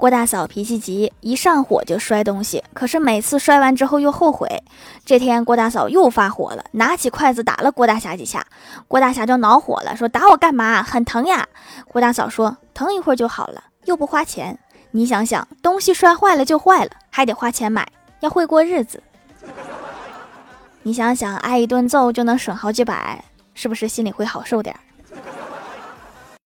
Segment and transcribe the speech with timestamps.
[0.00, 4.48] 郭大嫂脾气急，一上火就摔东西，可是每次摔完之后又后悔。
[5.04, 8.46] 这天郭大嫂又发火了，拿起筷子打了郭大侠几下，
[8.88, 10.82] 郭大侠就恼火了，说打我干嘛？
[10.82, 11.46] 很疼呀！
[11.86, 14.58] 郭大嫂说疼一会儿就好了，又不花钱。
[14.92, 17.86] 你想想，东西摔坏了就坏了，还得花钱买，
[18.20, 19.02] 要会过日子。
[20.82, 23.22] 你想想，挨一顿揍就能省好几百，
[23.52, 24.74] 是不是心里会好受点？